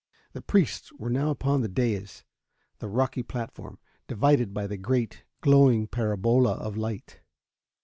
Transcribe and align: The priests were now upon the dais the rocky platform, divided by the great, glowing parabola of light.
The 0.33 0.41
priests 0.41 0.91
were 0.93 1.11
now 1.11 1.29
upon 1.29 1.61
the 1.61 1.67
dais 1.67 2.23
the 2.79 2.89
rocky 2.89 3.21
platform, 3.21 3.77
divided 4.07 4.51
by 4.51 4.65
the 4.65 4.75
great, 4.77 5.25
glowing 5.41 5.85
parabola 5.85 6.53
of 6.53 6.75
light. 6.75 7.21